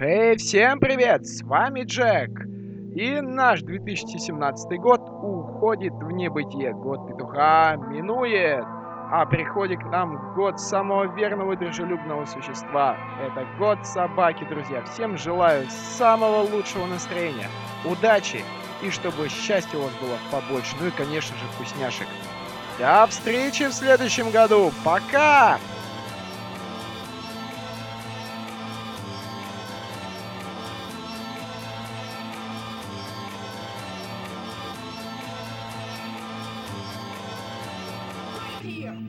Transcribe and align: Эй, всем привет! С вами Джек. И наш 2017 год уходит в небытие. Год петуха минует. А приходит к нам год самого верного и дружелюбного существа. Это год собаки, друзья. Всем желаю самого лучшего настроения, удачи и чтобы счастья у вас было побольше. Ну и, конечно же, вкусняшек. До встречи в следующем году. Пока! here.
Эй, 0.00 0.36
всем 0.36 0.80
привет! 0.80 1.24
С 1.24 1.40
вами 1.44 1.84
Джек. 1.84 2.28
И 2.96 3.20
наш 3.20 3.62
2017 3.62 4.80
год 4.80 5.00
уходит 5.22 5.92
в 5.92 6.10
небытие. 6.10 6.72
Год 6.72 7.06
петуха 7.06 7.76
минует. 7.76 8.64
А 9.12 9.24
приходит 9.24 9.78
к 9.78 9.84
нам 9.84 10.34
год 10.34 10.58
самого 10.58 11.14
верного 11.14 11.52
и 11.52 11.56
дружелюбного 11.56 12.24
существа. 12.24 12.96
Это 13.22 13.46
год 13.56 13.86
собаки, 13.86 14.44
друзья. 14.50 14.82
Всем 14.82 15.16
желаю 15.16 15.64
самого 15.70 16.42
лучшего 16.42 16.86
настроения, 16.86 17.46
удачи 17.84 18.40
и 18.82 18.90
чтобы 18.90 19.28
счастья 19.28 19.78
у 19.78 19.82
вас 19.82 19.92
было 20.00 20.18
побольше. 20.32 20.74
Ну 20.80 20.88
и, 20.88 20.90
конечно 20.90 21.36
же, 21.36 21.44
вкусняшек. 21.52 22.08
До 22.80 23.06
встречи 23.06 23.68
в 23.68 23.72
следующем 23.72 24.32
году. 24.32 24.72
Пока! 24.84 25.60
here. 38.70 39.03